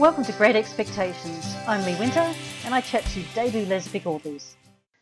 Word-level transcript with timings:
Welcome 0.00 0.24
to 0.24 0.32
Great 0.32 0.56
Expectations. 0.56 1.54
I'm 1.68 1.84
Lee 1.84 1.94
Winter, 1.96 2.32
and 2.64 2.74
I 2.74 2.80
chat 2.80 3.04
to 3.04 3.22
debut 3.34 3.66
lesfic 3.66 4.06
authors. 4.06 4.56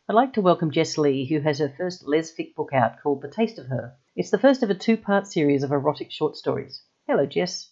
I'd 0.08 0.14
like 0.14 0.32
to 0.32 0.40
welcome 0.40 0.72
Jess 0.72 0.98
Lea, 0.98 1.24
who 1.24 1.38
has 1.38 1.60
her 1.60 1.72
first 1.78 2.04
lesfic 2.04 2.56
book 2.56 2.70
out 2.72 3.00
called 3.00 3.22
The 3.22 3.30
Taste 3.30 3.60
of 3.60 3.68
Her. 3.68 3.94
It's 4.16 4.30
the 4.30 4.40
first 4.40 4.64
of 4.64 4.70
a 4.70 4.74
two 4.74 4.96
part 4.96 5.28
series 5.28 5.62
of 5.62 5.70
erotic 5.70 6.10
short 6.10 6.36
stories. 6.36 6.82
Hello, 7.06 7.26
Jess. 7.26 7.70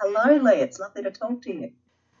Hello, 0.00 0.38
Lee. 0.38 0.62
It's 0.62 0.78
lovely 0.78 1.02
to 1.02 1.10
talk 1.10 1.42
to 1.42 1.52
you. 1.52 1.72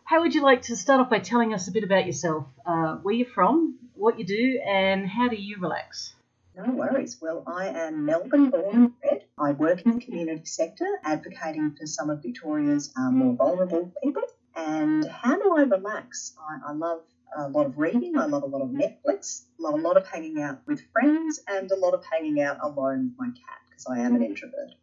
How 0.04 0.20
would 0.20 0.34
you 0.34 0.42
like 0.42 0.60
to 0.62 0.76
start 0.76 1.00
off 1.00 1.08
by 1.08 1.20
telling 1.20 1.54
us 1.54 1.66
a 1.66 1.72
bit 1.72 1.82
about 1.82 2.04
yourself? 2.04 2.44
Uh, 2.66 2.96
where 2.96 3.14
you're 3.14 3.26
from, 3.26 3.78
what 3.94 4.18
you 4.18 4.26
do, 4.26 4.60
and 4.68 5.08
how 5.08 5.28
do 5.28 5.36
you 5.36 5.60
relax? 5.60 6.14
No 6.54 6.70
worries. 6.70 7.16
Well, 7.22 7.42
I 7.46 7.68
am 7.68 8.04
Melbourne 8.04 8.50
born 8.50 8.74
and 8.74 9.00
bred. 9.00 9.24
I 9.38 9.52
work 9.52 9.80
in 9.86 9.92
the 9.94 10.04
community 10.04 10.44
sector, 10.44 10.86
advocating 11.02 11.74
for 11.74 11.86
some 11.86 12.10
of 12.10 12.22
Victoria's 12.22 12.92
um, 12.98 13.16
more 13.16 13.34
vulnerable 13.34 13.90
people. 14.02 14.20
And 14.54 15.04
how 15.04 15.36
do 15.36 15.56
I 15.56 15.62
relax? 15.62 16.34
I, 16.38 16.70
I 16.70 16.72
love 16.72 17.02
a 17.36 17.48
lot 17.48 17.66
of 17.66 17.78
reading. 17.78 18.18
I 18.18 18.26
love 18.26 18.42
a 18.42 18.46
lot 18.46 18.62
of 18.62 18.68
Netflix. 18.68 19.42
Love 19.58 19.74
a 19.74 19.78
lot 19.78 19.96
of 19.96 20.06
hanging 20.06 20.40
out 20.40 20.60
with 20.66 20.82
friends, 20.92 21.40
and 21.48 21.70
a 21.70 21.76
lot 21.76 21.94
of 21.94 22.04
hanging 22.04 22.40
out 22.40 22.58
alone 22.62 23.10
with 23.10 23.18
my 23.18 23.26
cat 23.26 23.58
because 23.68 23.86
I 23.86 24.00
am 24.00 24.14
an 24.14 24.22
introvert. 24.22 24.74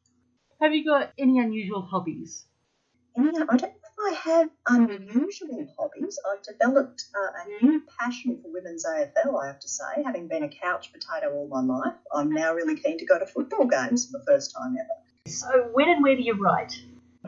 Have 0.61 0.73
you 0.73 0.83
got 0.85 1.11
any 1.17 1.39
unusual 1.39 1.81
hobbies? 1.81 2.45
Any, 3.17 3.29
I 3.29 3.57
don't 3.57 3.61
know 3.61 3.67
if 3.67 3.99
I 3.99 4.11
have 4.31 4.49
unusual 4.67 5.67
hobbies. 5.77 6.19
I've 6.29 6.43
developed 6.43 7.05
uh, 7.15 7.43
a 7.43 7.65
new 7.65 7.81
passion 7.99 8.41
for 8.41 8.51
women's 8.51 8.85
AFL, 8.85 9.41
I 9.41 9.47
have 9.47 9.59
to 9.59 9.67
say. 9.67 10.03
Having 10.03 10.27
been 10.27 10.43
a 10.43 10.49
couch 10.49 10.91
potato 10.91 11.33
all 11.33 11.47
my 11.47 11.61
life, 11.61 11.95
I'm 12.13 12.31
now 12.31 12.53
really 12.53 12.75
keen 12.75 12.97
to 12.97 13.05
go 13.05 13.19
to 13.19 13.25
football 13.25 13.67
games 13.67 14.09
for 14.09 14.17
the 14.17 14.25
first 14.25 14.55
time 14.55 14.75
ever. 14.79 15.31
So, 15.31 15.69
when 15.73 15.89
and 15.89 16.03
where 16.03 16.15
do 16.15 16.23
you 16.23 16.33
write? 16.33 16.73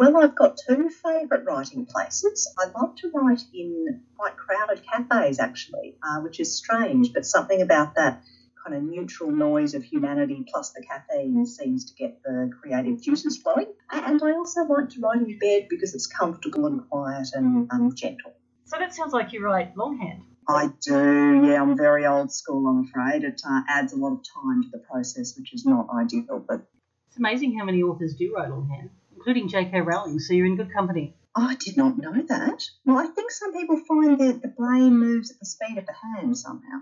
Well, 0.02 0.18
I've 0.18 0.34
got 0.34 0.58
two 0.58 0.90
favourite 0.90 1.46
writing 1.46 1.86
places. 1.86 2.52
I 2.58 2.72
love 2.76 2.96
to 2.96 3.12
write 3.12 3.44
in 3.54 4.02
quite 4.18 4.36
crowded 4.36 4.82
cafes, 4.84 5.38
actually, 5.38 5.96
uh, 6.02 6.22
which 6.22 6.40
is 6.40 6.58
strange, 6.58 7.14
but 7.14 7.24
something 7.24 7.62
about 7.62 7.94
that 7.98 8.24
kind 8.66 8.76
of 8.76 8.82
neutral 8.82 9.30
noise 9.30 9.76
of 9.76 9.84
humanity 9.84 10.44
plus 10.52 10.72
the 10.72 10.82
caffeine 10.82 11.46
seems 11.46 11.86
to 11.86 11.94
get 11.94 12.24
the 12.24 12.50
creative 12.60 13.00
juices 13.00 13.38
flowing. 13.38 13.68
And 13.92 14.20
I 14.24 14.32
also 14.32 14.64
like 14.64 14.90
to 14.90 15.02
write 15.02 15.22
in 15.22 15.38
bed 15.38 15.68
because 15.70 15.94
it's 15.94 16.08
comfortable 16.08 16.66
and 16.66 16.90
quiet 16.90 17.28
and 17.36 17.72
um, 17.72 17.94
gentle. 17.94 18.34
So, 18.66 18.80
that 18.80 18.96
sounds 18.96 19.14
like 19.14 19.34
you 19.34 19.46
write 19.46 19.78
longhand. 19.78 20.24
I 20.50 20.72
do, 20.82 21.46
yeah. 21.46 21.62
I'm 21.62 21.78
very 21.78 22.08
old 22.08 22.32
school, 22.34 22.66
I'm 22.68 22.86
afraid. 22.86 23.24
It 23.24 23.40
uh, 23.48 23.62
adds 23.70 23.94
a 23.94 23.98
lot 23.98 24.14
of 24.14 24.22
time 24.34 24.64
to 24.64 24.70
the 24.72 24.80
process, 24.80 25.38
which 25.38 25.54
is 25.54 25.64
not 25.64 25.90
ideal, 25.96 26.44
but 26.48 26.66
It's 27.10 27.18
amazing 27.20 27.56
how 27.60 27.66
many 27.66 27.84
authors 27.84 28.16
do 28.16 28.34
write 28.36 28.50
longhand, 28.50 28.90
including 29.22 29.48
J.K. 29.48 29.82
Rowling, 29.82 30.18
so 30.18 30.34
you're 30.34 30.48
in 30.48 30.56
good 30.56 30.74
company. 30.74 31.16
Oh, 31.36 31.46
I 31.48 31.56
did 31.56 31.78
not 31.78 31.96
know 31.96 32.24
that. 32.28 32.64
Well, 32.86 32.98
I 32.98 33.06
think 33.06 33.30
some 33.30 33.54
people 33.54 33.78
find 33.88 34.20
that 34.20 34.42
the 34.42 34.48
brain 34.48 34.98
moves 34.98 35.30
at 35.30 35.38
the 35.40 35.46
speed 35.46 35.78
of 35.78 35.86
the 35.86 35.94
hand 35.94 36.36
somehow. 36.36 36.80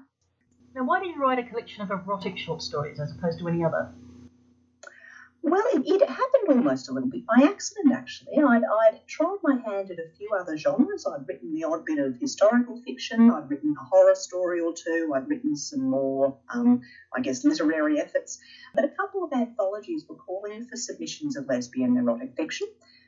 Now, 0.74 0.86
why 0.86 1.02
did 1.02 1.14
you 1.14 1.22
write 1.22 1.40
a 1.40 1.44
collection 1.44 1.84
of 1.84 1.92
erotic 1.92 2.38
short 2.38 2.62
stories 2.62 2.98
as 2.98 3.12
opposed 3.12 3.40
to 3.40 3.48
any 3.50 3.66
other? 3.66 3.94
Well, 5.50 5.66
it, 5.74 5.82
it 5.86 6.08
happened 6.08 6.48
almost 6.50 6.90
a 6.90 6.94
little 6.94 7.10
bit 7.10 7.26
by 7.26 7.44
accident, 7.44 7.94
actually. 7.94 8.38
I'd, 8.38 8.62
I'd 8.64 9.08
tried 9.08 9.38
my 9.42 9.56
hand 9.66 9.90
at 9.90 9.98
a 9.98 10.10
few 10.16 10.30
other 10.40 10.58
genres. 10.58 11.08
I'd 11.08 11.28
written 11.28 11.54
the 11.54 11.64
odd 11.64 11.86
bit 11.86 11.98
of 11.98 12.18
historical 12.20 12.80
fiction, 12.84 13.32
I'd 13.32 13.50
written 13.50 13.76
a 13.80 13.84
horror 13.84 14.16
story 14.16 14.62
or 14.62 14.74
two, 14.74 15.12
I'd 15.16 15.28
written 15.28 15.56
some 15.56 15.90
more, 15.90 16.38
um, 16.54 16.82
I 17.16 17.22
guess, 17.22 17.44
literary 17.44 18.00
efforts. 18.00 18.38
But 18.76 18.86
a 18.86 18.90
couple 18.90 19.24
of 19.24 19.34
anthologies 19.34 20.06
were 20.08 20.18
calling 20.18 20.68
for 20.68 20.76
submissions 20.76 21.36
of 21.36 21.48
lesbian 21.48 21.98
erotic 21.98 22.36
fiction. 22.36 22.68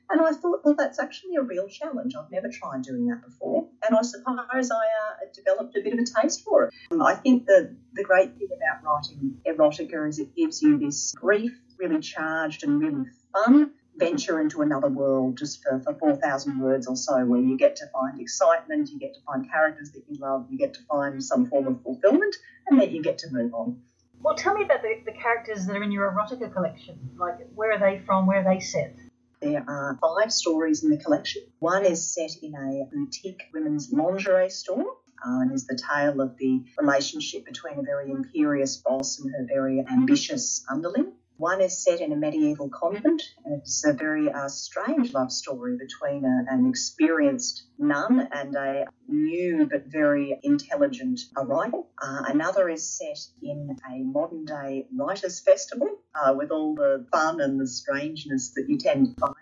And 0.10 0.20
I 0.20 0.32
thought, 0.32 0.62
well, 0.66 0.76
that's 0.78 1.00
actually 1.00 1.36
a 1.36 1.42
real 1.42 1.70
challenge. 1.70 2.16
I've 2.16 2.32
never 2.32 2.50
tried 2.50 2.82
doing 2.82 3.06
that 3.08 3.22
before. 3.24 3.68
And 3.88 3.98
I 3.98 4.02
suppose 4.02 4.70
I 4.72 4.76
uh, 4.76 5.26
developed 5.34 5.78
a 5.78 5.82
bit 5.82 5.94
of 5.94 6.00
a 6.00 6.22
taste 6.22 6.44
for 6.44 6.66
it. 6.66 6.74
I 7.00 7.14
think 7.16 7.46
that 7.46 7.74
the 7.94 8.04
great 8.04 8.38
thing 8.38 8.50
about 8.56 8.84
writing 8.84 9.38
erotica 9.48 10.10
is 10.10 10.20
it 10.20 10.36
gives 10.36 10.62
you 10.62 10.78
this 10.78 11.14
brief, 11.14 11.58
really 11.82 12.00
charged 12.00 12.64
and 12.64 12.80
really 12.80 13.06
fun 13.34 13.72
venture 13.98 14.40
into 14.40 14.62
another 14.62 14.88
world 14.88 15.38
just 15.38 15.62
for, 15.62 15.80
for 15.82 15.94
4,000 15.94 16.60
words 16.60 16.88
or 16.88 16.96
so, 16.96 17.26
where 17.26 17.42
you 17.42 17.58
get 17.58 17.76
to 17.78 17.86
find 17.88 18.22
excitement, 18.22 18.90
you 18.90 19.00
get 19.00 19.14
to 19.14 19.20
find 19.22 19.50
characters 19.50 19.92
that 19.92 20.04
you 20.08 20.18
love, 20.20 20.48
you 20.50 20.58
get 20.58 20.74
to 20.76 20.82
find 20.90 21.24
some 21.24 21.48
form 21.50 21.68
of 21.68 21.82
fulfillment, 21.84 22.36
and 22.68 22.80
then 22.80 22.92
you 22.92 23.02
get 23.02 23.18
to 23.20 23.28
move 23.32 23.54
on. 23.54 23.82
Well, 24.24 24.36
tell 24.36 24.54
me 24.54 24.64
about 24.64 24.82
the, 24.82 25.02
the 25.06 25.12
characters 25.12 25.66
that 25.66 25.76
are 25.76 25.84
in 25.84 25.92
your 25.92 26.12
erotica 26.12 26.54
collection. 26.54 26.98
Like, 27.18 27.40
where 27.56 27.74
are 27.74 27.80
they 27.80 28.02
from? 28.06 28.28
Where 28.28 28.42
are 28.42 28.54
they 28.54 28.60
set? 28.60 28.96
There 29.42 29.64
are 29.68 29.98
five 30.00 30.32
stories 30.32 30.84
in 30.84 30.92
the 30.92 30.98
collection. 30.98 31.42
One 31.60 31.86
is 31.86 32.14
set 32.14 32.32
in 32.44 32.54
a 32.56 32.96
boutique 32.96 33.42
women's 33.54 33.92
lingerie 33.92 34.52
store. 34.52 34.98
uh, 35.24 35.42
and 35.42 35.52
is 35.52 35.68
the 35.68 35.76
tale 35.78 36.20
of 36.22 36.38
the 36.38 36.64
relationship 36.80 37.46
between 37.46 37.78
a 37.80 37.84
very 37.84 38.10
imperious 38.12 38.78
boss 38.78 39.20
and 39.20 39.32
her 39.32 39.46
very 39.48 39.84
ambitious 39.92 40.66
underling. 40.70 41.14
One 41.42 41.60
is 41.60 41.84
set 41.84 42.02
in 42.02 42.12
a 42.12 42.16
medieval 42.16 42.70
convent, 42.70 43.24
it's 43.48 43.84
a 43.84 43.94
very 43.94 44.30
uh, 44.30 44.48
strange 44.48 45.12
love 45.12 45.32
story 45.32 45.76
between 45.76 46.24
a, 46.24 46.46
an 46.54 46.70
experienced 46.70 47.64
nun 47.80 48.30
and 48.32 48.56
a 48.56 48.86
new 49.08 49.66
but 49.66 49.88
very 49.88 50.40
intelligent 50.44 51.20
arrival. 51.36 51.90
Uh, 52.00 52.26
another 52.28 52.70
is 52.70 52.88
set 52.88 53.18
in 53.42 53.76
a 53.92 54.04
modern 54.04 54.46
day 54.46 54.86
writers' 54.96 55.40
festival 55.40 55.88
uh, 56.14 56.36
with 56.38 56.52
all 56.52 56.76
the 56.76 57.08
fun 57.12 57.42
and 57.42 57.60
the 57.60 57.66
strangeness 57.66 58.52
that 58.52 58.70
you 58.70 58.78
tend 58.78 59.08
to 59.08 59.14
find. 59.20 59.34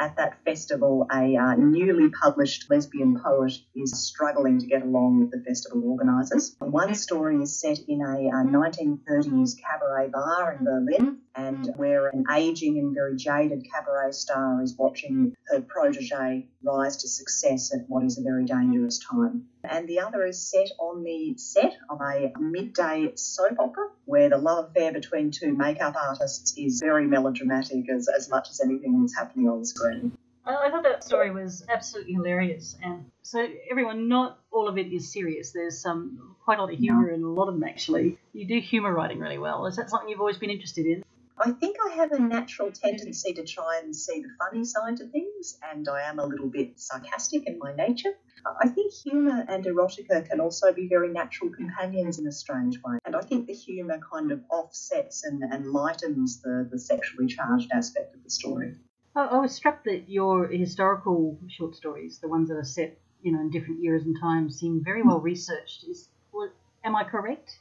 At 0.00 0.16
that 0.16 0.44
festival, 0.44 1.06
a 1.12 1.36
uh, 1.36 1.54
newly 1.56 2.08
published 2.10 2.70
lesbian 2.70 3.18
poet 3.18 3.52
is 3.74 4.06
struggling 4.06 4.60
to 4.60 4.66
get 4.66 4.82
along 4.82 5.18
with 5.18 5.32
the 5.32 5.40
festival 5.40 5.82
organisers. 5.90 6.54
One 6.60 6.94
story 6.94 7.42
is 7.42 7.60
set 7.60 7.80
in 7.88 8.00
a 8.00 8.28
uh, 8.28 8.44
1930s 8.44 9.56
cabaret 9.60 10.10
bar 10.10 10.52
in 10.52 10.64
Berlin, 10.64 11.18
and 11.34 11.72
where 11.76 12.06
an 12.08 12.24
aging 12.32 12.78
and 12.78 12.94
very 12.94 13.16
jaded 13.16 13.66
cabaret 13.72 14.12
star 14.12 14.62
is 14.62 14.76
watching 14.78 15.34
her 15.48 15.60
protege 15.62 16.46
rise 16.62 16.96
to 16.98 17.08
success 17.08 17.74
at 17.74 17.88
what 17.88 18.04
is 18.04 18.18
a 18.18 18.22
very 18.22 18.44
dangerous 18.44 19.00
time. 19.00 19.46
And 19.64 19.88
the 19.88 20.00
other 20.00 20.24
is 20.24 20.40
set 20.40 20.70
on 20.78 21.02
the 21.02 21.36
set 21.36 21.76
of 21.90 22.00
a 22.00 22.32
midday 22.38 23.12
soap 23.14 23.58
opera 23.58 23.88
where 24.04 24.28
the 24.28 24.38
love 24.38 24.70
affair 24.70 24.92
between 24.92 25.30
two 25.30 25.52
makeup 25.52 25.96
artists 25.96 26.54
is 26.56 26.80
very 26.80 27.06
melodramatic 27.06 27.88
as, 27.90 28.08
as 28.08 28.28
much 28.28 28.48
as 28.50 28.60
anything 28.60 29.00
that's 29.00 29.16
happening 29.16 29.48
on 29.48 29.64
screen. 29.64 30.12
I 30.46 30.70
thought 30.70 30.84
that 30.84 31.04
story 31.04 31.30
was 31.30 31.64
absolutely 31.68 32.14
hilarious. 32.14 32.76
And 32.82 33.10
so, 33.22 33.46
everyone, 33.70 34.08
not 34.08 34.38
all 34.50 34.66
of 34.66 34.78
it 34.78 34.92
is 34.92 35.12
serious. 35.12 35.52
There's 35.52 35.78
some 35.78 36.36
quite 36.42 36.58
a 36.58 36.62
lot 36.62 36.72
of 36.72 36.78
humour 36.78 37.10
in 37.10 37.22
a 37.22 37.28
lot 37.28 37.48
of 37.48 37.54
them, 37.54 37.64
actually. 37.64 38.18
You 38.32 38.46
do 38.46 38.58
humour 38.58 38.92
writing 38.94 39.18
really 39.18 39.36
well. 39.36 39.66
Is 39.66 39.76
that 39.76 39.90
something 39.90 40.08
you've 40.08 40.20
always 40.20 40.38
been 40.38 40.50
interested 40.50 40.86
in? 40.86 41.04
I 41.38 41.52
think 41.52 41.76
I 41.84 41.94
have 41.96 42.12
a 42.12 42.18
natural 42.18 42.72
tendency 42.72 43.34
to 43.34 43.44
try 43.44 43.80
and 43.82 43.94
see 43.94 44.22
the 44.22 44.30
funny 44.38 44.64
side 44.64 44.96
to 44.96 45.06
things, 45.06 45.27
and 45.70 45.88
I 45.88 46.02
am 46.02 46.18
a 46.18 46.26
little 46.26 46.48
bit 46.48 46.80
sarcastic 46.80 47.46
in 47.46 47.58
my 47.58 47.72
nature. 47.74 48.12
I 48.60 48.68
think 48.68 48.92
humour 48.92 49.44
and 49.48 49.64
erotica 49.64 50.28
can 50.28 50.40
also 50.40 50.72
be 50.72 50.88
very 50.88 51.10
natural 51.10 51.50
companions 51.50 52.18
in 52.18 52.26
a 52.26 52.32
strange 52.32 52.80
way, 52.82 52.98
and 53.04 53.14
I 53.14 53.20
think 53.20 53.46
the 53.46 53.52
humour 53.54 54.00
kind 54.12 54.32
of 54.32 54.40
offsets 54.50 55.24
and, 55.24 55.42
and 55.42 55.66
lightens 55.72 56.40
the, 56.40 56.68
the 56.70 56.78
sexually 56.78 57.26
charged 57.26 57.70
aspect 57.72 58.14
of 58.14 58.24
the 58.24 58.30
story. 58.30 58.74
I, 59.14 59.26
I 59.26 59.38
was 59.38 59.54
struck 59.54 59.84
that 59.84 60.08
your 60.08 60.46
historical 60.48 61.38
short 61.48 61.76
stories, 61.76 62.18
the 62.18 62.28
ones 62.28 62.48
that 62.48 62.56
are 62.56 62.64
set, 62.64 62.98
you 63.22 63.32
know, 63.32 63.40
in 63.40 63.50
different 63.50 63.82
eras 63.84 64.04
and 64.04 64.16
times, 64.20 64.58
seem 64.58 64.82
very 64.84 65.02
well 65.02 65.20
researched. 65.20 65.84
Is, 65.84 66.08
well, 66.32 66.50
am 66.84 66.96
I 66.96 67.04
correct? 67.04 67.58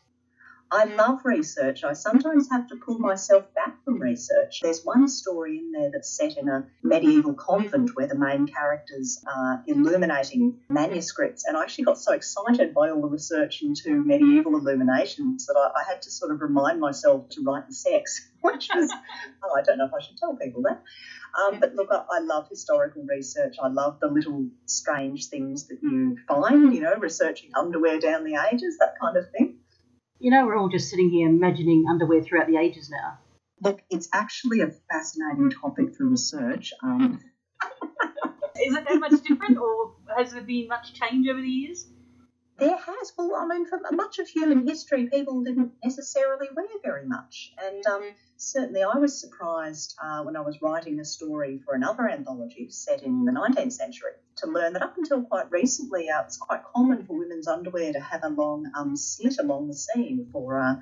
I 0.69 0.83
love 0.83 1.19
research. 1.23 1.83
I 1.83 1.93
sometimes 1.93 2.49
have 2.51 2.67
to 2.69 2.75
pull 2.75 2.99
myself 2.99 3.45
back 3.53 3.83
from 3.85 4.01
research. 4.01 4.59
There's 4.61 4.83
one 4.83 5.07
story 5.07 5.59
in 5.59 5.71
there 5.71 5.91
that's 5.91 6.09
set 6.09 6.37
in 6.37 6.49
a 6.49 6.65
medieval 6.83 7.33
convent 7.33 7.95
where 7.95 8.07
the 8.07 8.17
main 8.17 8.47
characters 8.47 9.23
are 9.25 9.63
illuminating 9.65 10.59
manuscripts. 10.69 11.45
And 11.45 11.55
I 11.55 11.61
actually 11.61 11.85
got 11.85 11.97
so 11.97 12.11
excited 12.11 12.73
by 12.73 12.89
all 12.89 13.01
the 13.01 13.07
research 13.07 13.61
into 13.61 14.03
medieval 14.03 14.57
illuminations 14.57 15.45
that 15.45 15.55
I, 15.57 15.79
I 15.79 15.83
had 15.87 16.01
to 16.01 16.11
sort 16.11 16.31
of 16.31 16.41
remind 16.41 16.81
myself 16.81 17.29
to 17.29 17.43
write 17.43 17.67
the 17.67 17.73
sex, 17.73 18.29
which 18.41 18.67
was, 18.75 18.91
oh, 19.43 19.55
I 19.57 19.61
don't 19.61 19.77
know 19.77 19.85
if 19.85 19.93
I 19.93 20.01
should 20.01 20.17
tell 20.17 20.35
people 20.35 20.63
that. 20.63 20.83
Um, 21.39 21.59
but 21.61 21.75
look, 21.75 21.89
I, 21.91 22.03
I 22.11 22.19
love 22.19 22.49
historical 22.49 23.03
research. 23.03 23.55
I 23.61 23.69
love 23.69 23.99
the 24.01 24.07
little 24.07 24.47
strange 24.65 25.27
things 25.27 25.67
that 25.67 25.79
you 25.81 26.17
find, 26.27 26.73
you 26.73 26.81
know, 26.81 26.95
researching 26.95 27.51
underwear 27.55 27.99
down 27.99 28.25
the 28.25 28.37
ages, 28.51 28.77
that 28.79 28.95
kind 28.99 29.15
of 29.15 29.31
thing. 29.31 29.59
You 30.19 30.31
know, 30.31 30.45
we're 30.45 30.57
all 30.57 30.69
just 30.69 30.89
sitting 30.89 31.09
here 31.09 31.29
imagining 31.29 31.85
underwear 31.87 32.23
throughout 32.23 32.47
the 32.47 32.57
ages 32.57 32.89
now. 32.89 33.19
Look, 33.61 33.81
it's 33.89 34.09
actually 34.13 34.61
a 34.61 34.71
fascinating 34.89 35.51
topic 35.51 35.95
for 35.95 36.05
research. 36.05 36.73
Um, 36.83 37.19
Is 38.59 38.75
it 38.75 38.85
that 38.87 38.99
much 38.99 39.21
different, 39.23 39.57
or 39.59 39.93
has 40.17 40.33
there 40.33 40.41
been 40.41 40.67
much 40.67 40.93
change 40.93 41.27
over 41.27 41.39
the 41.39 41.47
years? 41.47 41.85
There 42.57 42.75
has. 42.75 43.13
Well, 43.17 43.35
I 43.35 43.45
mean, 43.45 43.67
for 43.67 43.79
much 43.91 44.17
of 44.17 44.27
human 44.27 44.67
history, 44.67 45.07
people 45.07 45.43
didn't 45.43 45.73
necessarily 45.83 46.47
wear 46.55 46.65
very 46.83 47.05
much. 47.05 47.53
And 47.63 47.85
um, 47.85 48.11
certainly 48.37 48.81
I 48.81 48.97
was 48.97 49.19
surprised 49.19 49.95
uh, 50.01 50.23
when 50.23 50.35
I 50.35 50.41
was 50.41 50.59
writing 50.61 50.99
a 50.99 51.05
story 51.05 51.59
for 51.63 51.75
another 51.75 52.09
anthology 52.09 52.69
set 52.69 53.03
in 53.03 53.25
the 53.25 53.31
19th 53.31 53.73
century 53.73 54.11
to 54.37 54.47
learn 54.47 54.73
that 54.73 54.81
up 54.81 54.97
until 54.97 55.21
quite 55.21 55.51
recently, 55.51 56.09
uh, 56.09 56.23
it's 56.23 56.37
quite 56.37 56.61
common 56.75 57.05
for 57.05 57.17
women's 57.19 57.47
underwear 57.47 57.93
to 57.93 57.99
have 57.99 58.23
a 58.23 58.29
long 58.29 58.71
um, 58.75 58.95
slit 58.95 59.37
along 59.39 59.67
the 59.67 59.75
seam 59.75 60.27
for 60.31 60.59
uh, 60.59 60.75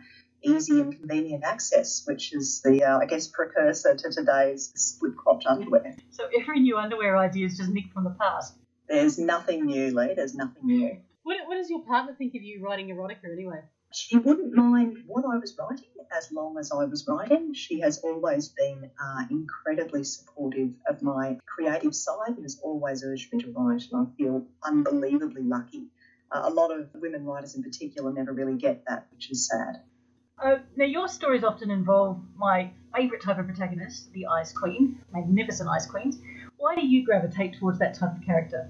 easy 0.44 0.80
and 0.80 0.98
convenient 0.98 1.44
access, 1.44 2.04
which 2.06 2.34
is 2.34 2.62
the, 2.62 2.84
uh, 2.84 3.00
I 3.00 3.06
guess, 3.06 3.28
precursor 3.28 3.96
to 3.96 4.12
today's 4.12 4.72
split 4.76 5.18
cropped 5.18 5.46
underwear. 5.46 5.96
So 6.12 6.30
every 6.40 6.62
new 6.62 6.78
underwear 6.78 7.18
idea 7.18 7.48
is 7.48 7.58
just 7.58 7.70
nicked 7.70 7.94
from 7.94 8.06
the 8.06 8.16
past. 8.20 8.56
There's 8.88 9.18
nothing 9.18 9.66
new, 9.66 9.94
Lee. 9.94 10.14
There's 10.16 10.36
nothing 10.36 10.66
new. 10.66 10.98
What, 11.26 11.38
what 11.48 11.56
does 11.56 11.72
your 11.72 11.82
partner 11.82 12.14
think 12.16 12.36
of 12.36 12.44
you 12.44 12.62
writing 12.62 12.90
erotica 12.90 13.34
anyway? 13.34 13.62
She 13.92 14.16
wouldn't 14.16 14.54
mind 14.54 14.98
what 15.08 15.26
I 15.26 15.40
was 15.40 15.58
writing 15.58 15.90
as 16.16 16.32
long 16.32 16.56
as 16.60 16.72
I 16.72 16.86
was 16.86 17.04
writing. 17.08 17.52
She 17.56 17.80
has 17.80 17.98
always 17.98 18.50
been 18.50 18.92
uh, 19.04 19.24
incredibly 19.32 20.04
supportive 20.04 20.76
of 20.88 21.02
my 21.02 21.40
creative 21.48 21.96
side 21.96 22.36
and 22.36 22.44
has 22.44 22.60
always 22.62 23.04
urged 23.04 23.34
me 23.34 23.42
to 23.42 23.52
write, 23.54 23.82
and 23.92 24.08
I 24.08 24.16
feel 24.16 24.46
unbelievably 24.64 25.42
lucky. 25.42 25.88
Uh, 26.32 26.44
a 26.44 26.52
lot 26.52 26.70
of 26.70 26.90
women 26.94 27.26
writers 27.26 27.56
in 27.56 27.64
particular 27.64 28.14
never 28.14 28.32
really 28.32 28.58
get 28.58 28.84
that, 28.88 29.08
which 29.12 29.32
is 29.32 29.48
sad. 29.48 29.82
Uh, 30.38 30.58
now, 30.76 30.86
your 30.86 31.08
stories 31.08 31.44
often 31.44 31.72
involve 31.72 32.22
my 32.38 32.70
favourite 32.96 33.24
type 33.24 33.40
of 33.40 33.48
protagonist, 33.48 34.14
the 34.14 34.28
Ice 34.28 34.54
Queen, 34.54 35.02
magnificent 35.12 35.70
Ice 35.70 35.88
Queens. 35.88 36.20
Why 36.58 36.76
do 36.76 36.86
you 36.86 37.04
gravitate 37.04 37.58
towards 37.58 37.80
that 37.80 37.96
type 37.96 38.16
of 38.16 38.24
character? 38.24 38.70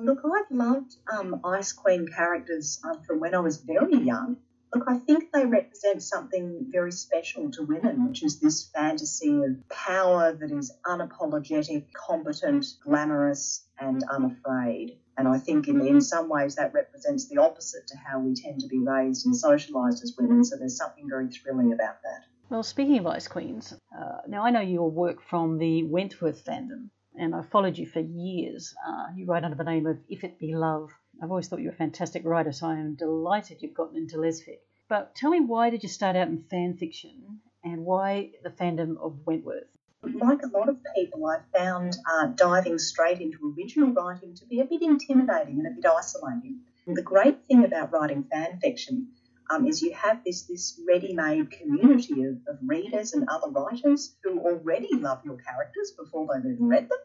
Look, 0.00 0.20
I've 0.24 0.50
loved 0.50 0.96
um, 1.12 1.40
Ice 1.44 1.72
Queen 1.72 2.08
characters 2.08 2.80
um, 2.84 3.02
from 3.02 3.20
when 3.20 3.34
I 3.34 3.40
was 3.40 3.58
very 3.58 3.96
young. 3.96 4.38
Look, 4.74 4.84
I 4.88 4.96
think 4.96 5.32
they 5.32 5.44
represent 5.44 6.02
something 6.02 6.66
very 6.70 6.92
special 6.92 7.50
to 7.52 7.62
women, 7.62 8.08
which 8.08 8.22
is 8.22 8.40
this 8.40 8.70
fantasy 8.74 9.42
of 9.42 9.68
power 9.68 10.32
that 10.32 10.50
is 10.50 10.72
unapologetic, 10.86 11.92
competent, 11.92 12.64
glamorous, 12.82 13.66
and 13.78 14.02
unafraid. 14.10 14.98
And 15.18 15.28
I 15.28 15.38
think 15.38 15.68
in, 15.68 15.86
in 15.86 16.00
some 16.00 16.30
ways 16.30 16.54
that 16.54 16.72
represents 16.72 17.28
the 17.28 17.36
opposite 17.36 17.86
to 17.88 17.96
how 17.98 18.20
we 18.20 18.34
tend 18.34 18.60
to 18.60 18.66
be 18.66 18.78
raised 18.78 19.26
and 19.26 19.34
socialised 19.34 20.02
as 20.02 20.14
women. 20.18 20.42
So 20.42 20.56
there's 20.56 20.78
something 20.78 21.06
very 21.06 21.28
thrilling 21.28 21.74
about 21.74 22.00
that. 22.02 22.24
Well, 22.48 22.62
speaking 22.62 22.98
of 22.98 23.06
Ice 23.06 23.28
Queens, 23.28 23.74
uh, 23.96 24.18
now 24.26 24.42
I 24.42 24.50
know 24.50 24.60
your 24.60 24.90
work 24.90 25.20
from 25.20 25.58
the 25.58 25.84
Wentworth 25.84 26.44
fandom 26.44 26.88
and 27.22 27.34
I've 27.34 27.48
followed 27.48 27.78
you 27.78 27.86
for 27.86 28.00
years. 28.00 28.74
Uh, 28.86 29.06
you 29.14 29.26
write 29.26 29.44
under 29.44 29.56
the 29.56 29.64
name 29.64 29.86
of 29.86 29.98
If 30.08 30.24
It 30.24 30.40
Be 30.40 30.54
Love. 30.54 30.90
I've 31.22 31.30
always 31.30 31.46
thought 31.46 31.60
you 31.60 31.66
were 31.66 31.74
a 31.74 31.76
fantastic 31.76 32.24
writer, 32.24 32.50
so 32.50 32.66
I 32.66 32.74
am 32.74 32.96
delighted 32.96 33.62
you've 33.62 33.74
gotten 33.74 33.96
into 33.96 34.16
lesfic. 34.16 34.58
But 34.88 35.14
tell 35.14 35.30
me, 35.30 35.40
why 35.40 35.70
did 35.70 35.84
you 35.84 35.88
start 35.88 36.16
out 36.16 36.28
in 36.28 36.42
fan 36.50 36.76
fiction, 36.76 37.40
and 37.62 37.84
why 37.84 38.32
the 38.42 38.50
fandom 38.50 38.96
of 38.98 39.24
Wentworth? 39.24 39.68
Like 40.02 40.42
a 40.42 40.48
lot 40.48 40.68
of 40.68 40.78
people, 40.96 41.24
I 41.26 41.38
found 41.56 41.96
uh, 42.10 42.26
diving 42.26 42.78
straight 42.78 43.20
into 43.20 43.54
original 43.56 43.92
writing 43.92 44.34
to 44.34 44.46
be 44.46 44.58
a 44.58 44.64
bit 44.64 44.82
intimidating 44.82 45.60
and 45.60 45.66
a 45.68 45.70
bit 45.70 45.86
isolating. 45.86 46.58
And 46.88 46.96
the 46.96 47.02
great 47.02 47.44
thing 47.46 47.64
about 47.64 47.92
writing 47.92 48.24
fan 48.24 48.58
fiction 48.60 49.12
um, 49.50 49.66
is 49.66 49.82
you 49.82 49.92
have 49.92 50.22
this 50.24 50.42
this 50.42 50.80
ready-made 50.86 51.50
community 51.50 52.24
of, 52.24 52.36
of 52.48 52.58
readers 52.66 53.12
and 53.12 53.28
other 53.28 53.50
writers 53.50 54.16
who 54.22 54.40
already 54.40 54.88
love 54.92 55.20
your 55.24 55.36
characters 55.36 55.92
before 55.98 56.26
they've 56.26 56.52
even 56.52 56.68
read 56.68 56.88
them, 56.88 56.98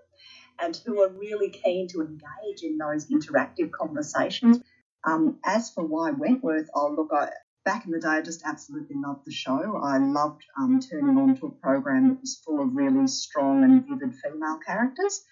and 0.60 0.80
who 0.86 1.02
are 1.02 1.10
really 1.10 1.50
keen 1.50 1.88
to 1.90 2.02
engage 2.02 2.64
in 2.64 2.78
those 2.78 3.08
interactive 3.08 3.72
conversations. 3.72 4.60
Um, 5.04 5.40
as 5.46 5.72
for 5.72 5.86
why 5.86 6.12
Wentworth, 6.12 6.70
oh 6.76 6.94
look, 6.98 7.10
I, 7.14 7.30
back 7.64 7.86
in 7.86 7.92
the 7.92 8.00
day, 8.00 8.08
I 8.08 8.22
just 8.22 8.44
absolutely 8.46 8.96
loved 8.98 9.26
the 9.26 9.32
show. 9.32 9.80
I 9.84 9.98
loved 9.98 10.44
um, 10.58 10.80
turning 10.80 11.18
on 11.18 11.36
to 11.38 11.48
a 11.48 11.52
program 11.52 12.10
that 12.10 12.22
was 12.22 12.42
full 12.46 12.62
of 12.62 12.76
really 12.76 13.08
strong 13.08 13.64
and 13.64 13.86
vivid 13.86 14.16
female 14.16 14.60
characters. 14.66 15.24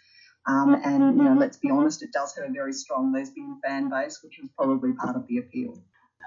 Um, 0.47 0.75
and 0.83 1.17
you 1.17 1.23
know, 1.23 1.33
let's 1.33 1.57
be 1.57 1.71
honest, 1.71 2.03
it 2.03 2.11
does 2.11 2.35
have 2.35 2.49
a 2.49 2.53
very 2.53 2.73
strong 2.73 3.11
lesbian 3.11 3.59
fan 3.63 3.89
base, 3.89 4.19
which 4.23 4.37
was 4.39 4.49
probably 4.57 4.93
part 4.93 5.15
of 5.15 5.25
the 5.27 5.37
appeal. 5.37 5.81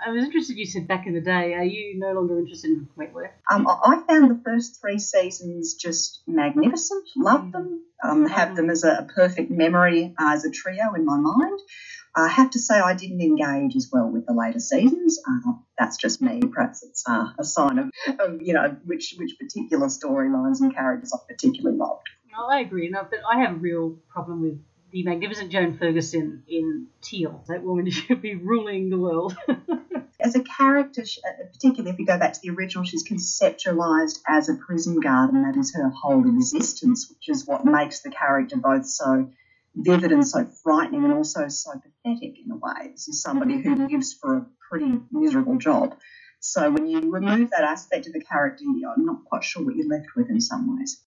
I 0.07 0.11
was 0.11 0.25
interested. 0.25 0.57
You 0.57 0.67
said 0.67 0.89
back 0.89 1.07
in 1.07 1.15
the 1.15 1.21
day. 1.21 1.55
Are 1.55 1.65
you 1.65 1.99
no 1.99 2.13
longer 2.13 2.39
interested 2.39 2.71
in 2.71 2.89
Wentworth? 2.97 3.31
Um, 3.51 3.67
I 3.69 4.03
found 4.07 4.31
the 4.31 4.41
first 4.45 4.81
three 4.81 4.99
seasons 4.99 5.75
just 5.75 6.23
magnificent. 6.27 7.05
Loved 7.17 7.53
them. 7.53 7.85
Um, 8.03 8.27
have 8.27 8.55
them 8.55 8.71
as 8.71 8.85
a, 8.85 9.09
perfect 9.15 9.51
memory 9.51 10.15
uh, 10.19 10.33
as 10.33 10.45
a 10.45 10.51
trio 10.51 10.95
in 10.95 11.05
my 11.05 11.19
mind. 11.19 11.59
I 12.15 12.29
have 12.29 12.51
to 12.51 12.59
say 12.59 12.79
I 12.79 12.95
didn't 12.95 13.21
engage 13.21 13.77
as 13.77 13.91
well 13.93 14.09
with 14.09 14.27
the 14.27 14.33
later 14.33 14.61
seasons. 14.61 15.21
Uh, 15.29 15.53
that's 15.79 15.97
just 15.97 16.23
me. 16.23 16.41
Perhaps 16.41 16.83
it's 16.83 17.05
uh, 17.09 17.33
a 17.39 17.45
sign 17.45 17.79
of, 17.79 17.91
of, 18.19 18.43
you 18.43 18.55
know 18.55 18.77
which 18.85 19.15
which 19.19 19.37
particular 19.39 19.87
storylines 19.87 20.61
and 20.61 20.75
characters 20.75 21.13
I 21.13 21.19
particularly 21.29 21.77
loved. 21.77 22.09
No, 22.33 22.47
I 22.49 22.61
agree. 22.61 22.89
No, 22.89 23.07
but 23.09 23.21
I 23.31 23.41
have 23.41 23.57
a 23.57 23.59
real 23.59 23.99
problem 24.09 24.43
with 24.43 24.59
the 24.91 25.03
magnificent 25.03 25.53
Joan 25.53 25.77
Ferguson 25.77 26.43
in 26.49 26.87
Teal. 27.03 27.45
That 27.49 27.63
woman 27.63 27.91
should 27.91 28.23
be 28.23 28.35
ruling 28.35 28.91
the 28.91 28.99
world. 28.99 29.37
as 30.21 30.35
a 30.35 30.43
character, 30.43 31.03
uh, 31.03 31.45
particularly 31.53 31.91
if 31.91 31.99
you 31.99 32.07
go 32.07 32.19
back 32.19 32.33
to 32.33 32.41
the 32.43 32.51
original, 32.51 32.85
she's 32.85 33.07
conceptualized 33.07 34.21
as 34.27 34.49
a 34.49 34.55
prison 34.55 35.01
guard, 35.01 35.33
and 35.33 35.45
that 35.45 35.59
is 35.59 35.75
her 35.75 35.89
whole 35.91 36.27
existence, 36.29 37.09
which 37.09 37.29
is 37.29 37.47
what 37.47 37.65
makes 37.65 38.01
the 38.01 38.11
character 38.11 38.57
both 38.57 38.87
so 38.87 39.31
vivid 39.75 40.11
and 40.11 40.27
so 40.27 40.45
frightening 40.63 41.05
and 41.05 41.13
also 41.13 41.49
so 41.49 41.71
pathetic 41.73 42.37
in 42.45 42.51
a 42.51 42.57
way. 42.57 42.91
This 42.91 43.09
is 43.09 43.23
somebody 43.23 43.61
who 43.61 43.87
lives 43.87 44.13
for 44.13 44.37
a 44.37 44.47
pretty 44.69 45.01
miserable 45.13 45.59
job. 45.59 45.97
So 46.41 46.71
when 46.71 46.87
you 46.87 47.11
remove 47.13 47.51
that 47.51 47.65
aspect 47.65 48.07
of 48.07 48.13
the 48.13 48.21
character, 48.21 48.65
I'm 48.65 49.05
not 49.05 49.25
quite 49.25 49.45
sure 49.45 49.65
what 49.65 49.77
you're 49.77 49.89
left 49.89 50.09
with 50.17 50.31
in 50.31 50.41
some 50.41 50.77
ways. 50.77 51.01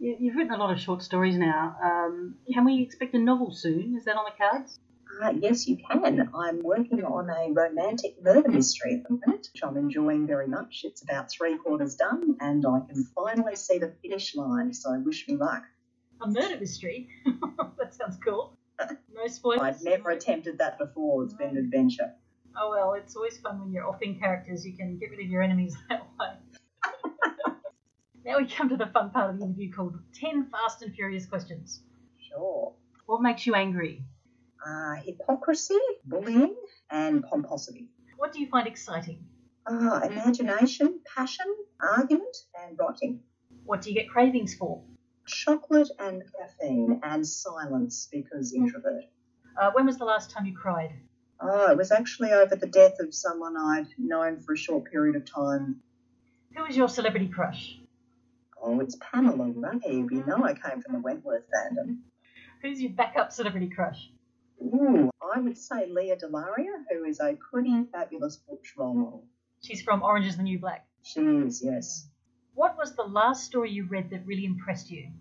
You've 0.00 0.36
written 0.36 0.52
a 0.52 0.56
lot 0.56 0.72
of 0.72 0.80
short 0.80 1.02
stories 1.02 1.36
now. 1.36 1.76
Um, 1.82 2.36
can 2.52 2.64
we 2.64 2.82
expect 2.82 3.14
a 3.14 3.18
novel 3.18 3.52
soon? 3.52 3.96
Is 3.96 4.04
that 4.04 4.16
on 4.16 4.24
the 4.24 4.36
cards? 4.36 4.78
Uh, 5.22 5.32
yes, 5.40 5.66
you 5.66 5.76
can. 5.76 6.30
I'm 6.34 6.62
working 6.62 7.02
on 7.04 7.28
a 7.28 7.52
romantic 7.52 8.22
murder 8.22 8.48
mystery 8.48 8.94
at 8.94 9.02
the 9.02 9.10
moment, 9.14 9.48
which 9.52 9.62
I'm 9.64 9.76
enjoying 9.76 10.26
very 10.26 10.46
much. 10.46 10.82
It's 10.84 11.02
about 11.02 11.30
three 11.32 11.56
quarters 11.58 11.96
done, 11.96 12.36
and 12.40 12.64
I 12.64 12.80
can 12.88 13.04
finally 13.14 13.56
see 13.56 13.78
the 13.78 13.92
finish 14.00 14.36
line, 14.36 14.72
so 14.72 14.96
wish 15.04 15.26
me 15.26 15.36
luck. 15.36 15.64
A 16.20 16.28
murder 16.28 16.58
mystery? 16.60 17.08
that 17.78 17.94
sounds 17.94 18.18
cool. 18.24 18.56
No 19.12 19.26
spoilers? 19.26 19.60
I've 19.60 19.82
never 19.82 20.10
attempted 20.10 20.58
that 20.58 20.78
before. 20.78 21.24
It's 21.24 21.34
been 21.34 21.48
an 21.48 21.56
adventure. 21.56 22.14
Oh, 22.56 22.70
well, 22.70 22.92
it's 22.92 23.16
always 23.16 23.36
fun 23.38 23.58
when 23.60 23.72
you're 23.72 23.88
offing 23.88 24.16
characters. 24.16 24.64
You 24.64 24.76
can 24.76 24.96
get 24.96 25.10
rid 25.10 25.18
of 25.18 25.26
your 25.26 25.42
enemies 25.42 25.76
that 25.88 26.06
way. 26.20 26.28
Now 28.28 28.38
we 28.38 28.46
come 28.46 28.68
to 28.68 28.76
the 28.76 28.86
fun 28.86 29.10
part 29.10 29.30
of 29.30 29.38
the 29.38 29.44
interview 29.44 29.72
called 29.72 29.98
10 30.14 30.50
Fast 30.50 30.82
and 30.82 30.94
Furious 30.94 31.26
Questions. 31.26 31.82
Sure. 32.28 32.72
What 33.06 33.22
makes 33.22 33.46
you 33.46 33.54
angry? 33.54 34.04
uh, 34.66 34.94
hypocrisy, 34.96 35.78
bullying, 36.04 36.54
and 36.90 37.22
pomposity. 37.24 37.88
What 38.16 38.32
do 38.32 38.40
you 38.40 38.48
find 38.48 38.66
exciting? 38.66 39.24
Uh, 39.66 40.00
imagination, 40.04 41.00
passion, 41.14 41.46
argument, 41.80 42.36
and 42.62 42.78
writing. 42.78 43.20
What 43.64 43.82
do 43.82 43.90
you 43.90 43.94
get 43.94 44.08
cravings 44.08 44.54
for? 44.54 44.82
Chocolate 45.26 45.90
and 45.98 46.22
caffeine, 46.38 47.00
and 47.02 47.26
silence 47.26 48.08
because 48.10 48.54
introvert. 48.54 49.04
Uh, 49.60 49.70
when 49.72 49.86
was 49.86 49.98
the 49.98 50.04
last 50.04 50.30
time 50.30 50.46
you 50.46 50.56
cried? 50.56 50.92
Oh, 51.40 51.70
it 51.70 51.76
was 51.76 51.92
actually 51.92 52.32
over 52.32 52.56
the 52.56 52.66
death 52.66 52.98
of 53.00 53.14
someone 53.14 53.56
I'd 53.56 53.88
known 53.98 54.40
for 54.40 54.54
a 54.54 54.58
short 54.58 54.90
period 54.90 55.16
of 55.16 55.24
time. 55.24 55.80
Who 56.56 56.64
was 56.64 56.76
your 56.76 56.88
celebrity 56.88 57.28
crush? 57.28 57.78
Oh, 58.62 58.80
it's 58.80 58.96
Pamela 59.00 59.52
Rabe. 59.52 60.10
You 60.10 60.24
know 60.26 60.44
I 60.44 60.54
came 60.54 60.82
from 60.82 60.94
the 60.94 61.00
Wentworth 61.00 61.44
fandom. 61.54 61.98
Who's 62.62 62.80
your 62.80 62.92
backup 62.92 63.32
celebrity 63.32 63.68
crush? 63.68 64.10
Ooh, 64.60 65.10
I 65.22 65.40
would 65.40 65.56
say 65.56 65.86
Lea 65.86 66.16
DeLaria, 66.20 66.84
who 66.90 67.04
is 67.04 67.20
a 67.20 67.38
pretty 67.50 67.84
fabulous 67.92 68.36
butch 68.36 68.74
role 68.76 68.94
model. 68.94 69.24
She's 69.62 69.82
from 69.82 70.02
Orange 70.02 70.26
is 70.26 70.36
the 70.36 70.42
New 70.42 70.58
Black. 70.58 70.86
She 71.02 71.20
is, 71.20 71.62
yes. 71.62 72.08
What 72.54 72.76
was 72.76 72.96
the 72.96 73.04
last 73.04 73.44
story 73.44 73.70
you 73.70 73.84
read 73.84 74.10
that 74.10 74.26
really 74.26 74.44
impressed 74.44 74.90
you? 74.90 75.12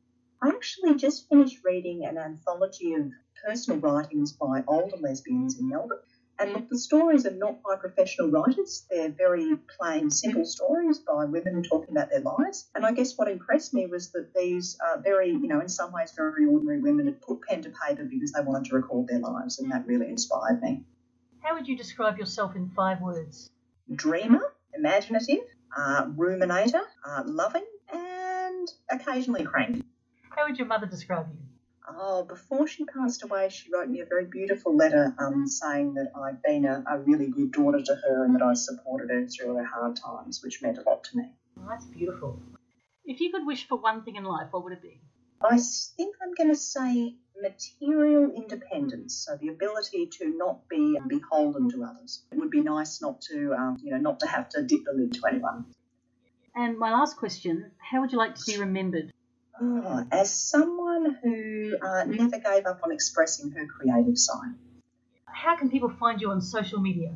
I 0.42 0.50
actually 0.50 0.96
just 0.96 1.30
finished 1.30 1.64
reading 1.64 2.06
an 2.06 2.18
anthology 2.18 2.94
of 2.96 3.12
personal 3.46 3.80
writings 3.80 4.34
by 4.34 4.64
older 4.68 4.98
lesbians 4.98 5.60
in 5.60 5.70
Melbourne. 5.70 6.00
And 6.40 6.54
look, 6.54 6.70
the 6.70 6.78
stories 6.78 7.26
are 7.26 7.36
not 7.36 7.64
by 7.64 7.78
professional 7.78 8.30
writers. 8.30 8.86
They're 8.92 9.10
very 9.10 9.56
plain, 9.80 10.12
simple 10.12 10.46
stories 10.46 11.00
by 11.00 11.26
women 11.26 11.64
talking 11.64 11.90
about 11.98 12.12
their 12.12 12.20
lives. 12.20 12.70
And 12.76 12.86
I 12.86 12.92
guess 12.92 13.18
what 13.18 13.28
impressed 13.28 13.74
me 13.74 13.88
was 13.88 14.12
that 14.12 14.34
these 14.36 14.78
uh, 14.86 15.02
very, 15.02 15.30
you 15.32 15.48
know, 15.48 15.62
in 15.62 15.70
some 15.70 15.92
ways 15.92 16.14
very 16.16 16.46
ordinary 16.46 16.80
women 16.80 17.08
had 17.08 17.22
put 17.22 17.42
pen 17.42 17.64
to 17.64 17.72
paper 17.88 18.06
because 18.06 18.34
they 18.34 18.42
wanted 18.42 18.70
to 18.70 18.76
record 18.76 19.08
their 19.08 19.20
lives. 19.20 19.58
And 19.58 19.72
that 19.72 19.88
really 19.88 20.10
inspired 20.10 20.62
me. 20.62 20.84
How 21.40 21.56
would 21.56 21.68
you 21.68 21.76
describe 21.76 22.20
yourself 22.20 22.56
in 22.56 22.70
five 22.76 23.02
words? 23.02 23.50
Dreamer, 23.96 24.54
imaginative, 24.76 25.46
uh, 25.76 26.06
ruminator, 26.08 26.84
uh, 27.04 27.24
loving, 27.26 27.66
and 27.92 28.68
occasionally 28.92 29.44
cranky. 29.44 29.84
How 30.30 30.46
would 30.46 30.58
your 30.58 30.68
mother 30.68 30.86
describe 30.86 31.28
you? 31.32 31.40
Oh, 31.90 32.24
before 32.24 32.68
she 32.68 32.84
passed 32.86 33.24
away, 33.24 33.48
she 33.50 33.72
wrote 33.72 33.88
me 33.88 34.02
a 34.02 34.06
very 34.06 34.26
beautiful 34.26 34.76
letter 34.76 35.16
um, 35.20 35.48
saying 35.48 35.94
that 35.94 36.12
I'd 36.16 36.42
been 36.42 36.66
a, 36.66 36.84
a 36.90 37.00
really 37.00 37.28
good 37.28 37.52
daughter 37.54 37.82
to 37.82 37.96
her 37.96 38.26
and 38.26 38.36
that 38.36 38.42
I 38.42 38.54
supported 38.54 39.10
her 39.10 39.26
through 39.26 39.56
her 39.56 39.66
hard 39.66 39.96
times, 39.96 40.42
which 40.44 40.62
meant 40.62 40.78
a 40.78 40.90
lot 40.90 41.06
to 41.06 41.18
me. 41.18 41.32
Oh, 41.58 41.66
that's 41.70 41.86
beautiful. 41.86 42.42
If 43.06 43.22
you 43.22 43.32
could 43.32 43.46
wish 43.46 43.68
for 43.68 43.78
one 43.78 44.04
thing 44.04 44.18
in 44.18 44.26
life, 44.26 44.48
what 44.52 44.66
would 44.66 44.74
it 44.74 44.82
be? 44.82 45.00
I 45.42 45.58
think 45.58 46.16
I'm 46.22 46.34
going 46.36 46.50
to 46.50 46.60
say 46.60 47.16
material 47.42 48.32
independence, 48.36 49.14
so 49.26 49.38
the 49.38 49.50
ability 49.50 50.08
to 50.20 50.36
not 50.36 50.68
be 50.68 50.98
beholden 51.08 51.70
to 51.70 51.84
others. 51.84 52.24
It 52.32 52.38
would 52.40 52.50
be 52.50 52.62
nice 52.62 53.02
not 53.02 53.22
to, 53.30 53.54
um, 53.54 53.78
you 53.82 53.92
know, 53.92 53.98
not 53.98 54.20
to 54.22 54.28
have 54.28 54.50
to 54.50 54.64
dip 54.64 54.84
the 54.84 54.94
lid 54.94 55.14
to 55.14 55.22
anyone. 55.28 55.66
And 56.56 56.78
my 56.78 56.92
last 56.92 57.18
question 57.18 57.72
how 57.78 58.02
would 58.02 58.12
you 58.12 58.18
like 58.18 58.36
to 58.36 58.46
be 58.46 58.58
remembered? 58.58 59.14
Oh, 59.62 60.06
as 60.12 60.34
someone 60.34 61.18
who 61.68 61.78
uh, 61.86 62.04
never 62.06 62.40
gave 62.40 62.66
up 62.66 62.82
on 62.84 62.92
expressing 62.92 63.52
her 63.52 63.66
creative 63.66 64.18
side. 64.18 64.54
How 65.26 65.56
can 65.56 65.70
people 65.70 65.90
find 65.90 66.22
you 66.22 66.32
on 66.32 66.42
social 66.42 66.80
media? 66.80 67.16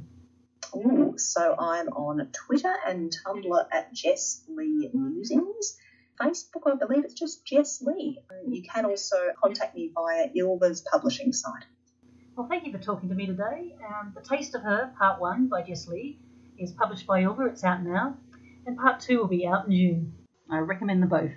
Ooh, 0.75 1.15
so 1.17 1.55
I'm 1.57 1.89
on 1.89 2.27
Twitter 2.31 2.73
and 2.87 3.13
Tumblr 3.25 3.65
at 3.71 3.93
Jess 3.93 4.43
Lea 4.47 4.89
Musings. 4.93 5.77
Facebook, 6.19 6.71
I 6.71 6.75
believe 6.75 7.03
it's 7.03 7.13
just 7.13 7.45
Jess 7.45 7.81
Lea. 7.81 8.19
You 8.47 8.63
can 8.63 8.85
also 8.85 9.15
contact 9.41 9.75
me 9.75 9.91
via 9.93 10.29
Ylva's 10.29 10.81
publishing 10.81 11.33
site. 11.33 11.65
Well, 12.35 12.47
thank 12.47 12.65
you 12.65 12.71
for 12.71 12.77
talking 12.77 13.09
to 13.09 13.15
me 13.15 13.25
today. 13.25 13.75
Um, 13.85 14.13
the 14.15 14.21
Taste 14.21 14.55
of 14.55 14.61
Her, 14.61 14.93
Part 14.97 15.19
1 15.19 15.47
by 15.47 15.63
Jess 15.63 15.87
Lea, 15.87 16.19
is 16.57 16.71
published 16.71 17.07
by 17.07 17.23
Ilva. 17.23 17.49
It's 17.51 17.63
out 17.63 17.83
now. 17.83 18.17
And 18.65 18.77
Part 18.77 18.99
2 19.01 19.17
will 19.17 19.27
be 19.27 19.47
out 19.47 19.65
in 19.65 19.71
June. 19.71 20.13
I 20.49 20.59
recommend 20.59 21.01
them 21.01 21.09
both. 21.09 21.31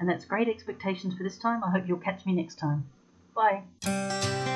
And 0.00 0.08
that's 0.08 0.24
great 0.24 0.48
expectations 0.48 1.14
for 1.14 1.22
this 1.22 1.38
time. 1.38 1.62
I 1.62 1.70
hope 1.70 1.86
you'll 1.86 1.98
catch 1.98 2.26
me 2.26 2.32
next 2.32 2.56
time. 2.56 2.86
Bye. 3.34 4.46